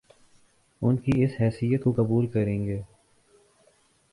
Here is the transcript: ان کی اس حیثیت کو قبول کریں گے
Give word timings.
ان 0.81 0.95
کی 0.97 1.11
اس 1.23 1.31
حیثیت 1.41 1.83
کو 1.83 1.91
قبول 1.91 2.27
کریں 2.27 2.65
گے 2.65 2.81